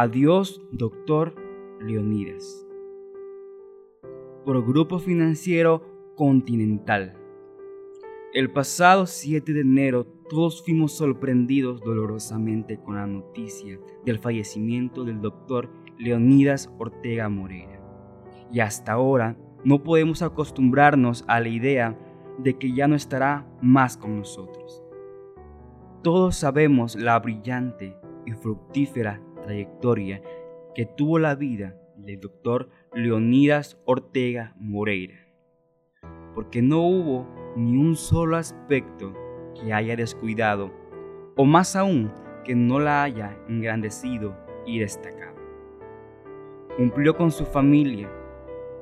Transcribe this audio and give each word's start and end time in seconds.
Adiós, 0.00 0.62
doctor 0.70 1.34
Leonidas. 1.80 2.64
Por 4.44 4.64
Grupo 4.64 5.00
Financiero 5.00 5.82
Continental. 6.14 7.16
El 8.32 8.52
pasado 8.52 9.06
7 9.06 9.52
de 9.52 9.62
enero 9.62 10.06
todos 10.30 10.62
fuimos 10.62 10.92
sorprendidos 10.92 11.80
dolorosamente 11.80 12.78
con 12.78 12.94
la 12.94 13.08
noticia 13.08 13.80
del 14.04 14.20
fallecimiento 14.20 15.02
del 15.02 15.20
doctor 15.20 15.68
Leonidas 15.98 16.72
Ortega 16.78 17.28
Moreira. 17.28 17.82
Y 18.52 18.60
hasta 18.60 18.92
ahora 18.92 19.36
no 19.64 19.82
podemos 19.82 20.22
acostumbrarnos 20.22 21.24
a 21.26 21.40
la 21.40 21.48
idea 21.48 21.98
de 22.38 22.56
que 22.56 22.72
ya 22.72 22.86
no 22.86 22.94
estará 22.94 23.50
más 23.60 23.96
con 23.96 24.16
nosotros. 24.16 24.80
Todos 26.04 26.36
sabemos 26.36 26.94
la 26.94 27.18
brillante 27.18 27.96
y 28.26 28.30
fructífera 28.30 29.20
trayectoria 29.48 30.20
que 30.74 30.84
tuvo 30.84 31.18
la 31.18 31.34
vida 31.34 31.74
del 31.96 32.20
doctor 32.20 32.68
Leonidas 32.92 33.80
Ortega 33.86 34.54
Moreira, 34.58 35.26
porque 36.34 36.60
no 36.60 36.82
hubo 36.82 37.26
ni 37.56 37.78
un 37.78 37.96
solo 37.96 38.36
aspecto 38.36 39.14
que 39.58 39.72
haya 39.72 39.96
descuidado, 39.96 40.70
o 41.34 41.46
más 41.46 41.76
aún 41.76 42.12
que 42.44 42.54
no 42.54 42.78
la 42.78 43.02
haya 43.02 43.38
engrandecido 43.48 44.36
y 44.66 44.80
destacado. 44.80 45.38
Cumplió 46.76 47.16
con 47.16 47.30
su 47.30 47.46
familia, 47.46 48.10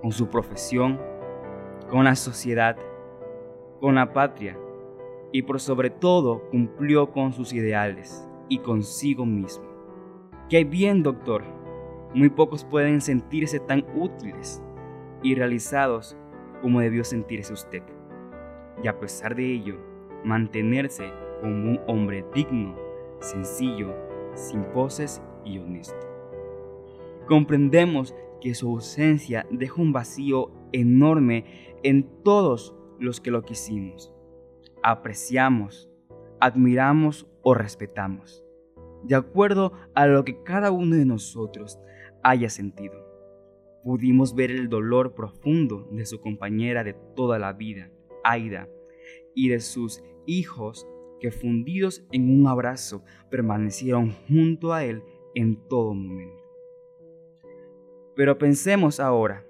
con 0.03 0.11
su 0.11 0.28
profesión, 0.28 1.01
con 1.89 2.05
la 2.05 2.17
sociedad, 2.17 2.77
con 3.80 3.95
la 3.95 4.12
patria 4.12 4.58
y 5.30 5.42
por 5.42 5.61
sobre 5.61 5.91
todo 5.91 6.42
cumplió 6.51 7.12
con 7.12 7.33
sus 7.33 7.53
ideales 7.53 8.28
y 8.48 8.58
consigo 8.58 9.25
mismo. 9.25 9.75
Qué 10.48 10.62
bien, 10.62 11.02
doctor. 11.02 11.42
Muy 12.14 12.30
pocos 12.30 12.64
pueden 12.64 13.00
sentirse 13.00 13.58
tan 13.58 13.84
útiles 13.97 14.62
y 15.20 15.34
realizados 15.34 16.16
como 16.62 16.80
debió 16.80 17.02
sentirse 17.02 17.52
usted. 17.52 17.83
Y 18.80 18.86
a 18.86 19.00
pesar 19.00 19.34
de 19.34 19.44
ello, 19.44 19.77
mantenerse 20.22 21.11
como 21.41 21.70
un 21.70 21.80
hombre 21.89 22.24
digno, 22.33 22.77
sencillo, 23.19 23.92
sin 24.34 24.62
poses 24.67 25.20
y 25.44 25.58
honesto. 25.58 26.06
Comprendemos 27.27 28.14
que 28.41 28.55
su 28.55 28.69
ausencia 28.69 29.48
deja 29.50 29.83
un 29.83 29.92
vacío 29.92 30.52
enorme 30.70 31.77
en 31.83 32.08
todos 32.22 32.72
los 33.00 33.20
que 33.20 33.33
lo 33.33 33.42
quisimos, 33.42 34.12
apreciamos, 34.84 35.91
admiramos 36.39 37.27
o 37.42 37.55
respetamos, 37.55 38.45
de 39.06 39.14
acuerdo 39.14 39.72
a 39.94 40.06
lo 40.06 40.24
que 40.24 40.42
cada 40.42 40.70
uno 40.70 40.96
de 40.96 41.04
nosotros 41.04 41.78
haya 42.22 42.48
sentido. 42.48 42.94
Pudimos 43.84 44.34
ver 44.34 44.50
el 44.50 44.68
dolor 44.68 45.14
profundo 45.14 45.88
de 45.92 46.06
su 46.06 46.20
compañera 46.20 46.82
de 46.82 46.94
toda 47.14 47.38
la 47.38 47.52
vida, 47.52 47.90
Aida, 48.24 48.68
y 49.34 49.48
de 49.48 49.60
sus 49.60 50.02
hijos 50.27 50.86
que 51.20 51.30
fundidos 51.30 52.04
en 52.10 52.30
un 52.30 52.48
abrazo 52.48 53.04
permanecieron 53.30 54.12
junto 54.28 54.72
a 54.72 54.84
él 54.84 55.02
en 55.34 55.56
todo 55.68 55.94
momento. 55.94 56.42
Pero 58.16 58.38
pensemos 58.38 58.98
ahora, 58.98 59.46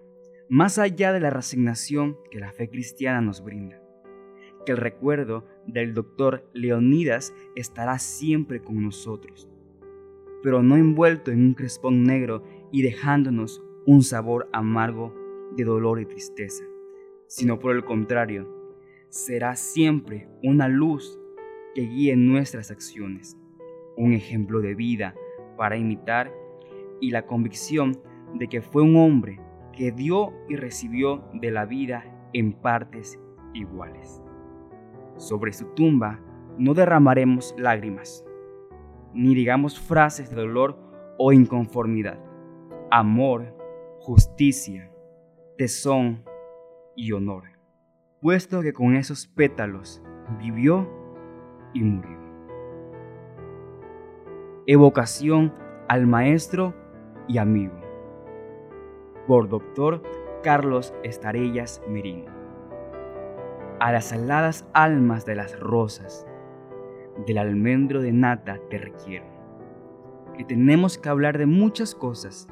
más 0.48 0.78
allá 0.78 1.12
de 1.12 1.20
la 1.20 1.30
resignación 1.30 2.18
que 2.30 2.40
la 2.40 2.52
fe 2.52 2.68
cristiana 2.68 3.20
nos 3.20 3.42
brinda, 3.42 3.80
que 4.67 4.72
el 4.72 4.78
recuerdo 4.78 5.47
del 5.67 5.95
doctor 5.95 6.50
Leonidas 6.53 7.33
estará 7.55 7.98
siempre 7.98 8.61
con 8.61 8.83
nosotros, 8.83 9.48
pero 10.42 10.63
no 10.63 10.77
envuelto 10.77 11.30
en 11.30 11.40
un 11.40 11.55
crespón 11.55 12.02
negro 12.02 12.42
y 12.70 12.83
dejándonos 12.83 13.63
un 13.86 14.02
sabor 14.02 14.51
amargo 14.52 15.14
de 15.57 15.64
dolor 15.64 16.01
y 16.01 16.05
tristeza, 16.05 16.64
sino 17.29 17.58
por 17.58 17.74
el 17.74 17.85
contrario, 17.85 18.46
será 19.08 19.57
siempre 19.57 20.29
una 20.42 20.69
luz 20.69 21.19
que 21.74 21.83
guíe 21.83 22.17
nuestras 22.17 22.70
acciones, 22.70 23.39
un 23.96 24.13
ejemplo 24.13 24.61
de 24.61 24.74
vida 24.74 25.14
para 25.57 25.77
imitar 25.77 26.33
y 27.01 27.11
la 27.11 27.27
convicción 27.27 27.98
de 28.35 28.48
que 28.48 28.61
fue 28.61 28.83
un 28.83 28.96
hombre 28.96 29.40
que 29.73 29.92
dio 29.92 30.33
y 30.48 30.57
recibió 30.57 31.24
de 31.35 31.51
la 31.51 31.64
vida 31.64 32.29
en 32.33 32.52
partes 32.52 33.20
iguales. 33.55 34.23
Sobre 35.16 35.52
su 35.52 35.66
tumba 35.74 36.20
no 36.58 36.74
derramaremos 36.74 37.54
lágrimas, 37.58 38.24
ni 39.14 39.34
digamos 39.34 39.78
frases 39.78 40.30
de 40.30 40.36
dolor 40.36 40.78
o 41.18 41.32
inconformidad. 41.32 42.18
Amor, 42.90 43.54
justicia, 44.00 44.90
tesón 45.56 46.24
y 46.94 47.12
honor, 47.12 47.44
puesto 48.20 48.62
que 48.62 48.72
con 48.72 48.94
esos 48.94 49.27
pétalos 49.27 50.02
vivió 50.38 50.88
y 51.72 51.83
murió. 51.83 52.18
Evocación 54.66 55.54
al 55.88 56.06
maestro 56.06 56.74
y 57.28 57.38
amigo 57.38 57.86
por 59.27 59.48
Dr. 59.48 60.02
Carlos 60.42 60.94
Estarellas 61.02 61.83
Merino. 61.88 62.36
A 63.79 63.92
las 63.92 64.11
aladas 64.11 64.67
almas 64.73 65.27
de 65.27 65.35
las 65.35 65.61
rosas, 65.61 66.27
del 67.27 67.37
almendro 67.37 68.01
de 68.01 68.11
nata 68.11 68.59
te 68.70 68.79
requiero, 68.79 69.27
que 70.35 70.45
tenemos 70.45 70.97
que 70.97 71.11
hablar 71.11 71.37
de 71.37 71.45
muchas 71.45 71.95
cosas, 71.95 72.48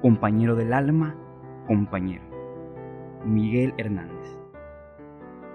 compañero 0.00 0.56
del 0.56 0.72
alma, 0.72 1.16
compañero. 1.66 2.24
Miguel 3.26 3.74
Hernández. 3.76 4.38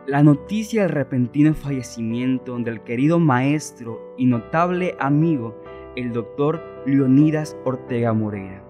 La 0.06 0.22
noticia 0.22 0.84
del 0.84 0.92
repentino 0.92 1.56
fallecimiento 1.56 2.60
del 2.60 2.82
querido 2.82 3.18
maestro 3.18 4.14
y 4.16 4.28
notable 4.28 4.96
amigo, 5.00 5.60
el 5.96 6.14
doctor 6.14 6.62
Leonidas 6.86 7.58
Ortega 7.66 8.14
Moreira, 8.14 8.64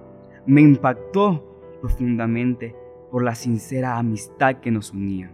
me 0.45 0.61
impactó 0.61 1.77
profundamente 1.81 2.77
por 3.11 3.23
la 3.23 3.35
sincera 3.35 3.97
amistad 3.97 4.61
que 4.61 4.71
nos 4.71 4.93
unía. 4.93 5.33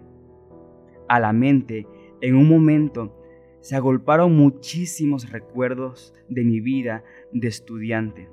A 1.09 1.19
la 1.19 1.33
mente, 1.33 1.85
en 2.21 2.35
un 2.35 2.47
momento, 2.47 3.15
se 3.59 3.75
agolparon 3.75 4.35
muchísimos 4.35 5.29
recuerdos 5.29 6.13
de 6.29 6.43
mi 6.45 6.61
vida 6.61 7.03
de 7.33 7.47
estudiante, 7.49 8.29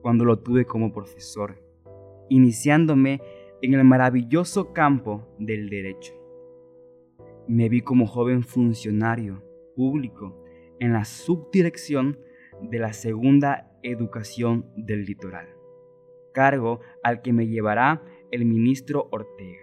cuando 0.00 0.24
lo 0.24 0.38
tuve 0.38 0.64
como 0.64 0.92
profesor, 0.92 1.62
iniciándome 2.30 3.20
en 3.60 3.74
el 3.74 3.84
maravilloso 3.84 4.72
campo 4.72 5.28
del 5.38 5.68
derecho. 5.68 6.14
Me 7.46 7.68
vi 7.68 7.82
como 7.82 8.06
joven 8.06 8.42
funcionario 8.42 9.42
público 9.76 10.42
en 10.80 10.94
la 10.94 11.04
subdirección 11.04 12.18
de 12.62 12.78
la 12.78 12.94
segunda 12.94 13.70
educación 13.82 14.66
del 14.76 15.04
litoral 15.04 15.52
cargo 16.32 16.80
al 17.02 17.22
que 17.22 17.32
me 17.32 17.46
llevará 17.46 18.02
el 18.30 18.44
ministro 18.44 19.08
Ortega. 19.12 19.61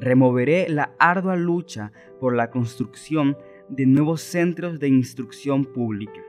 Removeré 0.00 0.68
la 0.68 0.94
ardua 0.98 1.34
lucha 1.34 1.92
por 2.20 2.34
la 2.34 2.50
construcción 2.50 3.36
de 3.68 3.84
nuevos 3.84 4.20
centros 4.20 4.78
de 4.78 4.88
instrucción 4.88 5.64
pública, 5.64 6.22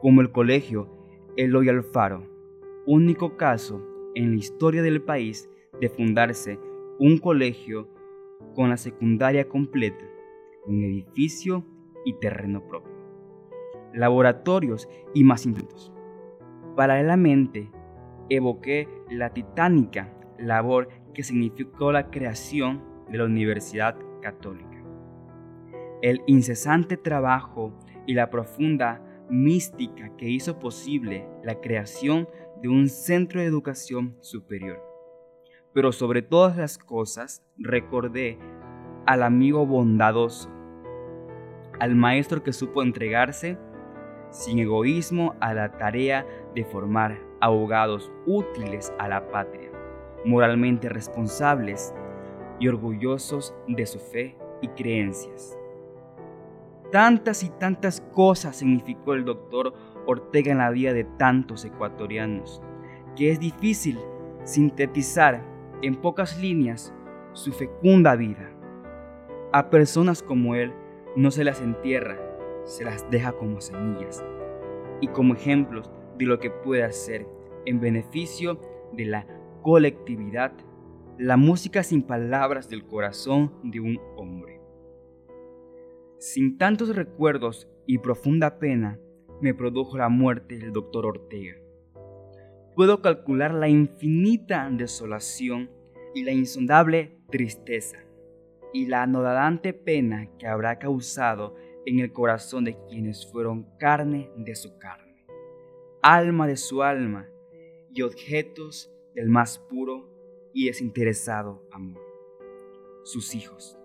como 0.00 0.20
el 0.20 0.32
Colegio 0.32 0.88
Eloy 1.36 1.68
Alfaro, 1.68 2.24
único 2.86 3.36
caso 3.36 3.86
en 4.14 4.30
la 4.30 4.36
historia 4.36 4.82
del 4.82 5.00
país 5.00 5.48
de 5.80 5.88
fundarse 5.88 6.58
un 6.98 7.18
colegio 7.18 7.88
con 8.54 8.70
la 8.70 8.76
secundaria 8.76 9.48
completa, 9.48 10.04
un 10.66 10.82
edificio 10.82 11.64
y 12.04 12.14
terreno 12.14 12.66
propio, 12.66 12.92
laboratorios 13.94 14.88
y 15.14 15.22
más 15.22 15.46
intentos. 15.46 15.92
Paralelamente, 16.74 17.70
evoqué 18.28 18.88
la 19.08 19.32
titánica 19.32 20.12
labor 20.38 20.88
que 21.14 21.22
significó 21.22 21.92
la 21.92 22.10
creación 22.10 22.87
de 23.10 23.18
la 23.18 23.24
Universidad 23.24 23.96
Católica. 24.22 24.82
El 26.02 26.22
incesante 26.26 26.96
trabajo 26.96 27.72
y 28.06 28.14
la 28.14 28.30
profunda 28.30 29.02
mística 29.28 30.10
que 30.16 30.28
hizo 30.28 30.58
posible 30.58 31.28
la 31.42 31.60
creación 31.60 32.28
de 32.62 32.68
un 32.68 32.88
centro 32.88 33.40
de 33.40 33.46
educación 33.46 34.16
superior. 34.20 34.82
Pero 35.72 35.92
sobre 35.92 36.22
todas 36.22 36.56
las 36.56 36.78
cosas 36.78 37.42
recordé 37.56 38.38
al 39.06 39.22
amigo 39.22 39.66
bondadoso, 39.66 40.50
al 41.78 41.94
maestro 41.94 42.42
que 42.42 42.52
supo 42.52 42.82
entregarse 42.82 43.58
sin 44.30 44.58
egoísmo 44.58 45.34
a 45.40 45.54
la 45.54 45.72
tarea 45.78 46.26
de 46.54 46.64
formar 46.64 47.18
abogados 47.40 48.10
útiles 48.26 48.92
a 48.98 49.08
la 49.08 49.30
patria, 49.30 49.70
moralmente 50.24 50.88
responsables 50.88 51.94
y 52.58 52.68
orgullosos 52.68 53.54
de 53.66 53.86
su 53.86 53.98
fe 53.98 54.36
y 54.60 54.68
creencias. 54.68 55.58
Tantas 56.90 57.42
y 57.42 57.50
tantas 57.50 58.00
cosas 58.12 58.56
significó 58.56 59.14
el 59.14 59.24
doctor 59.24 59.74
Ortega 60.06 60.52
en 60.52 60.58
la 60.58 60.70
vida 60.70 60.94
de 60.94 61.04
tantos 61.04 61.64
ecuatorianos, 61.64 62.62
que 63.14 63.30
es 63.30 63.38
difícil 63.38 63.98
sintetizar 64.44 65.44
en 65.82 65.96
pocas 65.96 66.40
líneas 66.40 66.94
su 67.34 67.52
fecunda 67.52 68.16
vida. 68.16 68.50
A 69.52 69.68
personas 69.68 70.22
como 70.22 70.54
él 70.54 70.72
no 71.14 71.30
se 71.30 71.44
las 71.44 71.60
entierra, 71.60 72.16
se 72.64 72.84
las 72.84 73.10
deja 73.10 73.32
como 73.32 73.60
semillas 73.60 74.24
y 75.00 75.08
como 75.08 75.34
ejemplos 75.34 75.90
de 76.16 76.26
lo 76.26 76.38
que 76.38 76.50
puede 76.50 76.84
hacer 76.84 77.26
en 77.64 77.80
beneficio 77.80 78.58
de 78.92 79.04
la 79.04 79.26
colectividad, 79.62 80.52
la 81.18 81.36
música 81.36 81.82
sin 81.82 82.02
palabras 82.02 82.68
del 82.68 82.86
corazón 82.86 83.52
de 83.64 83.80
un 83.80 84.00
hombre. 84.16 84.60
Sin 86.18 86.58
tantos 86.58 86.94
recuerdos 86.94 87.68
y 87.86 87.98
profunda 87.98 88.60
pena, 88.60 89.00
me 89.40 89.52
produjo 89.52 89.98
la 89.98 90.08
muerte 90.08 90.58
del 90.58 90.72
doctor 90.72 91.06
Ortega. 91.06 91.56
Puedo 92.76 93.02
calcular 93.02 93.52
la 93.52 93.68
infinita 93.68 94.70
desolación 94.70 95.70
y 96.14 96.22
la 96.22 96.30
insondable 96.30 97.18
tristeza 97.28 97.98
y 98.72 98.86
la 98.86 99.02
anodante 99.02 99.72
pena 99.72 100.28
que 100.38 100.46
habrá 100.46 100.78
causado 100.78 101.56
en 101.84 101.98
el 101.98 102.12
corazón 102.12 102.64
de 102.64 102.76
quienes 102.88 103.26
fueron 103.26 103.66
carne 103.78 104.30
de 104.36 104.54
su 104.54 104.78
carne, 104.78 105.26
alma 106.00 106.46
de 106.46 106.56
su 106.56 106.84
alma 106.84 107.26
y 107.92 108.02
objetos 108.02 108.92
del 109.16 109.28
más 109.28 109.58
puro 109.58 110.17
y 110.58 110.66
desinteresado 110.66 111.62
amor, 111.70 112.02
sus 113.04 113.36
hijos. 113.36 113.78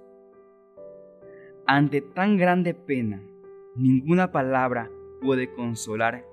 Ante 1.67 2.01
tan 2.01 2.35
grande 2.35 2.73
pena, 2.73 3.21
ninguna 3.75 4.31
palabra 4.31 4.89
puede 5.21 5.53
consolar, 5.53 6.25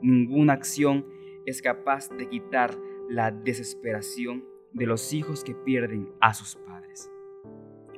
ninguna 0.00 0.54
acción 0.54 1.06
es 1.46 1.62
capaz 1.62 2.08
de 2.08 2.28
quitar 2.28 2.76
la 3.08 3.30
desesperación 3.30 4.44
de 4.72 4.86
los 4.86 5.12
hijos 5.12 5.44
que 5.44 5.54
pierden 5.54 6.08
a 6.20 6.34
sus 6.34 6.56
padres. 6.56 7.08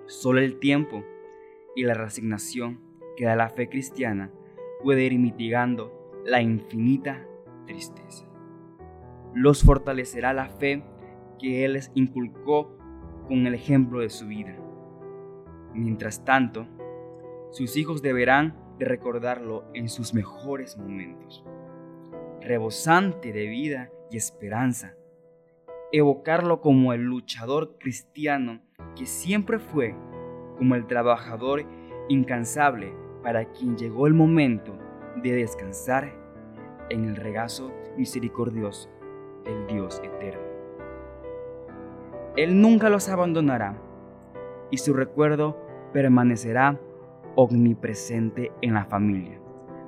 Solo 0.05 0.41
el 0.41 0.59
tiempo 0.59 1.03
y 1.75 1.85
la 1.85 1.95
resignación 1.95 2.79
que 3.17 3.25
da 3.25 3.37
la 3.37 3.49
fe 3.49 3.71
cristiana 3.71 4.31
puede 4.83 5.05
ir 5.05 5.19
mitigando 5.19 6.13
la 6.27 6.43
infinita 6.43 7.27
tristeza. 7.65 8.27
Los 9.33 9.65
fortalecerá 9.65 10.35
la 10.35 10.51
fe 10.51 10.85
que 11.45 11.63
Él 11.67 11.75
les 11.75 11.93
inculcó 11.95 12.75
con 13.29 13.47
el 13.47 13.53
ejemplo 13.53 14.01
de 14.01 14.09
su 14.09 14.27
vida. 14.27 14.57
Mientras 15.75 16.25
tanto, 16.25 16.67
sus 17.51 17.77
hijos 17.77 18.01
deberán 18.01 18.57
de 18.79 18.87
recordarlo 18.87 19.65
en 19.75 19.91
sus 19.91 20.15
mejores 20.15 20.79
momentos, 20.79 21.45
rebosante 22.41 23.31
de 23.35 23.47
vida 23.47 23.91
y 24.11 24.17
esperanza, 24.17 24.95
evocarlo 25.93 26.63
como 26.63 26.95
el 26.95 27.03
luchador 27.03 27.77
cristiano 27.79 28.63
que 28.97 29.05
siempre 29.05 29.59
fue, 29.59 29.95
como 30.57 30.77
el 30.77 30.87
trabajador 30.87 31.67
incansable 32.09 32.95
para 33.23 33.53
quien 33.53 33.77
llegó 33.77 34.07
el 34.07 34.15
momento 34.15 34.79
de 35.23 35.33
descansar 35.33 36.11
en 36.89 37.05
el 37.05 37.17
regazo 37.17 37.71
misericordioso 37.99 38.89
del 39.45 39.67
Dios 39.67 40.01
eterno. 40.03 40.44
Él 42.37 42.61
nunca 42.61 42.89
los 42.91 43.09
abandonará 43.09 43.79
y 44.71 44.79
su 44.79 44.93
recuerdo 44.93 45.57
permanecerá 45.93 46.81
omnipresente 47.37 48.51
en 48.61 48.75
la 48.75 48.85
familia, 48.87 49.39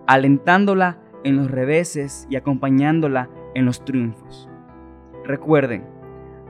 alentándola 0.07 1.01
en 1.25 1.37
los 1.37 1.51
reveses 1.51 2.27
y 2.31 2.37
acompañándola 2.37 3.29
en 3.55 3.65
los 3.65 3.85
triunfos. 3.85 4.49
Recuerden, 5.25 5.85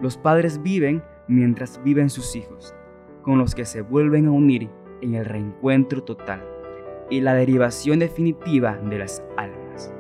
los 0.03 0.19
padres 0.19 0.63
viven 0.63 1.03
mientras 1.29 1.83
viven 1.83 2.11
sus 2.11 2.37
hijos, 2.37 2.75
con 3.23 3.39
los 3.39 3.55
que 3.55 3.65
se 3.65 3.81
vuelven 3.81 4.27
a 4.27 4.33
unir 4.33 4.69
en 5.01 5.15
el 5.15 5.25
reencuentro 5.25 6.03
total 6.03 6.45
y 7.09 7.23
la 7.23 7.35
derivación 7.35 7.99
definitiva 7.99 8.77
de 8.77 8.99
las 8.99 9.25
almas. 9.39 9.95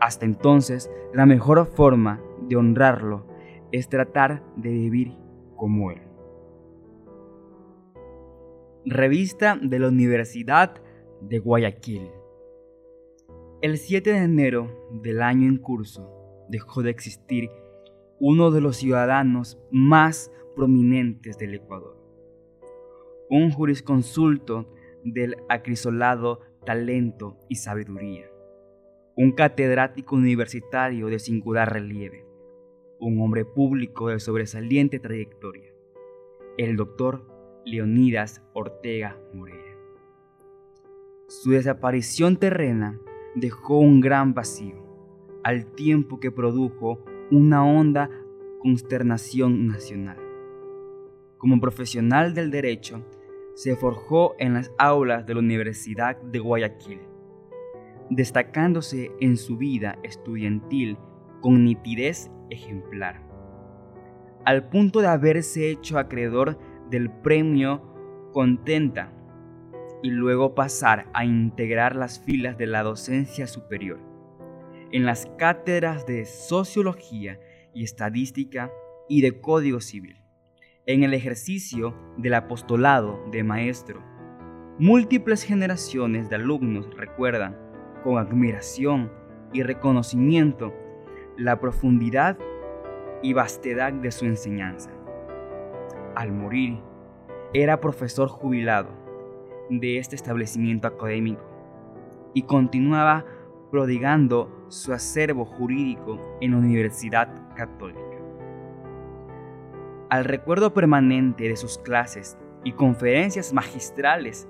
Hasta 0.00 0.24
entonces, 0.24 0.90
la 1.12 1.26
mejor 1.26 1.66
forma 1.66 2.20
de 2.40 2.56
honrarlo 2.56 3.24
es 3.72 3.88
tratar 3.88 4.42
de 4.56 4.70
vivir 4.70 5.12
como 5.56 5.90
él. 5.90 6.00
Revista 8.84 9.58
de 9.60 9.78
la 9.78 9.88
Universidad 9.88 10.80
de 11.20 11.38
Guayaquil. 11.38 12.10
El 13.60 13.76
7 13.76 14.12
de 14.12 14.18
enero 14.18 14.88
del 15.02 15.20
año 15.20 15.48
en 15.48 15.58
curso 15.58 16.08
dejó 16.48 16.82
de 16.82 16.90
existir 16.90 17.50
uno 18.20 18.50
de 18.50 18.60
los 18.60 18.76
ciudadanos 18.76 19.58
más 19.70 20.32
prominentes 20.56 21.38
del 21.38 21.54
Ecuador, 21.54 21.96
un 23.30 23.50
jurisconsulto 23.50 24.72
del 25.04 25.36
acrisolado 25.48 26.40
talento 26.64 27.36
y 27.48 27.56
sabiduría, 27.56 28.26
un 29.16 29.32
catedrático 29.32 30.16
universitario 30.16 31.08
de 31.08 31.18
singular 31.18 31.72
relieve, 31.72 32.27
un 33.00 33.20
hombre 33.20 33.44
público 33.44 34.08
de 34.08 34.18
sobresaliente 34.18 34.98
trayectoria, 34.98 35.72
el 36.56 36.76
doctor 36.76 37.24
Leonidas 37.64 38.42
Ortega 38.54 39.18
Moreira. 39.32 39.76
Su 41.28 41.50
desaparición 41.50 42.36
terrena 42.36 42.98
dejó 43.34 43.78
un 43.78 44.00
gran 44.00 44.34
vacío, 44.34 44.82
al 45.44 45.66
tiempo 45.66 46.18
que 46.18 46.32
produjo 46.32 47.04
una 47.30 47.64
honda 47.64 48.10
consternación 48.60 49.68
nacional. 49.68 50.18
Como 51.36 51.60
profesional 51.60 52.34
del 52.34 52.50
derecho, 52.50 53.04
se 53.54 53.76
forjó 53.76 54.34
en 54.38 54.54
las 54.54 54.72
aulas 54.78 55.26
de 55.26 55.34
la 55.34 55.40
Universidad 55.40 56.20
de 56.20 56.38
Guayaquil, 56.40 57.00
destacándose 58.10 59.12
en 59.20 59.36
su 59.36 59.56
vida 59.56 59.98
estudiantil 60.02 60.96
con 61.40 61.64
nitidez 61.64 62.30
ejemplar, 62.50 63.22
al 64.44 64.68
punto 64.68 65.00
de 65.00 65.08
haberse 65.08 65.70
hecho 65.70 65.98
acreedor 65.98 66.58
del 66.90 67.10
premio 67.10 67.82
Contenta 68.32 69.12
y 70.02 70.10
luego 70.10 70.54
pasar 70.54 71.06
a 71.12 71.24
integrar 71.24 71.96
las 71.96 72.20
filas 72.20 72.56
de 72.58 72.66
la 72.66 72.82
docencia 72.82 73.46
superior 73.46 73.98
en 74.92 75.04
las 75.04 75.26
cátedras 75.36 76.06
de 76.06 76.24
Sociología 76.24 77.38
y 77.74 77.84
Estadística 77.84 78.72
y 79.08 79.20
de 79.20 79.40
Código 79.40 79.80
Civil, 79.80 80.16
en 80.86 81.02
el 81.02 81.14
ejercicio 81.14 81.94
del 82.16 82.34
apostolado 82.34 83.20
de 83.30 83.44
maestro. 83.44 84.02
Múltiples 84.78 85.42
generaciones 85.42 86.30
de 86.30 86.36
alumnos 86.36 86.88
recuerdan 86.96 87.56
con 88.02 88.18
admiración 88.18 89.12
y 89.52 89.62
reconocimiento 89.62 90.72
la 91.38 91.60
profundidad 91.60 92.36
y 93.22 93.32
vastedad 93.32 93.92
de 93.92 94.10
su 94.10 94.26
enseñanza 94.26 94.90
al 96.18 96.32
morir, 96.32 96.80
era 97.54 97.80
profesor 97.80 98.28
jubilado 98.28 98.88
de 99.70 99.98
este 99.98 100.16
establecimiento 100.16 100.88
académico 100.88 101.42
y 102.34 102.42
continuaba 102.42 103.24
prodigando 103.70 104.66
su 104.68 104.92
acervo 104.92 105.44
jurídico 105.44 106.20
en 106.40 106.50
la 106.50 106.56
Universidad 106.56 107.28
Católica. 107.54 108.02
Al 110.10 110.24
recuerdo 110.24 110.74
permanente 110.74 111.48
de 111.48 111.56
sus 111.56 111.78
clases 111.78 112.36
y 112.64 112.72
conferencias 112.72 113.52
magistrales, 113.52 114.48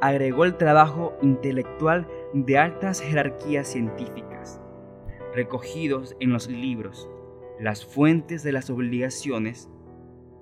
agregó 0.00 0.44
el 0.44 0.56
trabajo 0.56 1.16
intelectual 1.22 2.08
de 2.32 2.58
altas 2.58 3.00
jerarquías 3.00 3.68
científicas, 3.68 4.60
recogidos 5.34 6.16
en 6.20 6.32
los 6.32 6.48
libros, 6.48 7.08
las 7.60 7.84
fuentes 7.84 8.42
de 8.42 8.52
las 8.52 8.70
obligaciones 8.70 9.70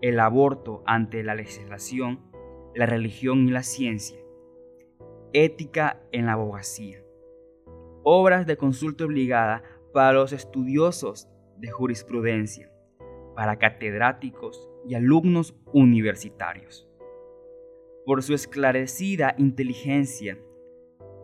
el 0.02 0.20
aborto 0.20 0.82
ante 0.86 1.22
la 1.22 1.34
legislación, 1.34 2.20
la 2.74 2.86
religión 2.86 3.48
y 3.48 3.50
la 3.50 3.62
ciencia, 3.62 4.18
ética 5.32 6.02
en 6.12 6.26
la 6.26 6.32
abogacía, 6.32 7.02
obras 8.02 8.46
de 8.46 8.56
consulta 8.56 9.04
obligada 9.04 9.62
para 9.92 10.12
los 10.12 10.32
estudiosos 10.32 11.28
de 11.58 11.70
jurisprudencia, 11.70 12.70
para 13.34 13.58
catedráticos 13.58 14.70
y 14.86 14.94
alumnos 14.94 15.54
universitarios. 15.72 16.88
Por 18.04 18.22
su 18.22 18.34
esclarecida 18.34 19.34
inteligencia, 19.38 20.38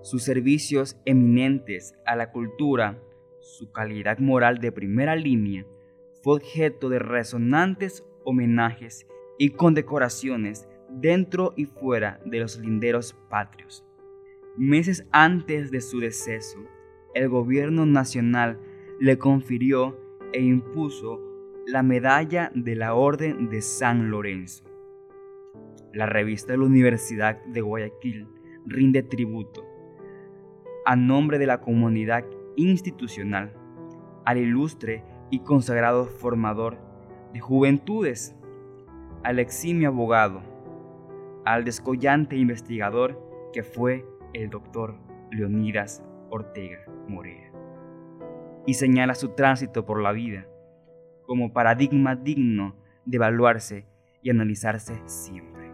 sus 0.00 0.24
servicios 0.24 1.00
eminentes 1.04 1.94
a 2.06 2.16
la 2.16 2.32
cultura, 2.32 3.00
su 3.42 3.72
calidad 3.72 4.18
moral 4.18 4.58
de 4.58 4.72
primera 4.72 5.16
línea, 5.16 5.66
fue 6.22 6.36
objeto 6.36 6.88
de 6.88 7.00
resonantes 7.00 8.06
homenajes 8.24 9.06
y 9.38 9.50
condecoraciones 9.50 10.68
dentro 10.88 11.52
y 11.56 11.66
fuera 11.66 12.20
de 12.24 12.38
los 12.38 12.58
linderos 12.58 13.16
patrios. 13.28 13.84
Meses 14.56 15.04
antes 15.10 15.70
de 15.70 15.80
su 15.80 15.98
deceso, 15.98 16.60
el 17.14 17.28
gobierno 17.28 17.84
nacional 17.84 18.60
le 19.00 19.18
confirió 19.18 19.98
e 20.32 20.40
impuso 20.40 21.20
la 21.66 21.82
medalla 21.82 22.52
de 22.54 22.76
la 22.76 22.94
Orden 22.94 23.48
de 23.48 23.60
San 23.60 24.10
Lorenzo. 24.10 24.64
La 25.92 26.06
revista 26.06 26.52
de 26.52 26.58
la 26.58 26.64
Universidad 26.64 27.44
de 27.46 27.60
Guayaquil 27.60 28.28
rinde 28.66 29.02
tributo 29.02 29.64
a 30.84 30.96
nombre 30.96 31.38
de 31.38 31.46
la 31.46 31.60
comunidad 31.60 32.24
institucional 32.56 33.52
al 34.24 34.38
ilustre 34.38 35.04
y 35.30 35.40
consagrado 35.40 36.06
formador 36.06 36.78
de 37.32 37.40
juventudes, 37.40 38.36
al 39.24 39.38
eximio 39.38 39.88
abogado, 39.88 40.42
al 41.44 41.64
descollante 41.64 42.36
investigador 42.36 43.18
que 43.52 43.62
fue 43.62 44.04
el 44.32 44.50
doctor 44.50 44.96
Leonidas 45.30 46.02
Ortega 46.30 46.78
Morea, 47.08 47.50
y 48.66 48.74
señala 48.74 49.14
su 49.14 49.30
tránsito 49.30 49.84
por 49.84 50.00
la 50.00 50.12
vida 50.12 50.46
como 51.26 51.52
paradigma 51.52 52.14
digno 52.14 52.76
de 53.04 53.16
evaluarse 53.16 53.86
y 54.22 54.30
analizarse 54.30 55.00
siempre. 55.06 55.72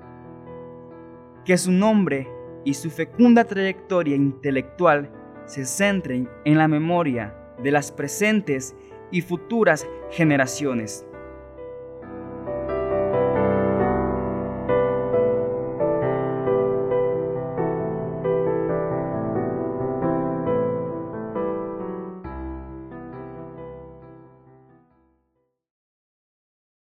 Que 1.45 1.57
su 1.57 1.73
nombre 1.73 2.29
y 2.65 2.75
su 2.75 2.91
fecunda 2.91 3.45
trayectoria 3.45 4.15
intelectual 4.15 5.11
se 5.49 5.65
centren 5.65 6.29
en 6.45 6.59
la 6.59 6.69
memoria 6.69 7.35
de 7.63 7.73
las 7.73 7.91
presentes 7.91 8.77
y 9.11 9.23
futuras 9.23 9.87
generaciones 10.11 11.05